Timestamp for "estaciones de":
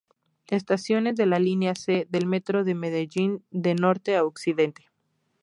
0.47-1.27